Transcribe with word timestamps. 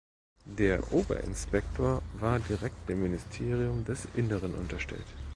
Der 0.47 0.91
Oberinspektor 0.93 2.01
war 2.15 2.39
direkt 2.39 2.89
dem 2.89 3.03
Ministerium 3.03 3.85
des 3.85 4.07
Innern 4.15 4.55
unterstellt. 4.55 5.05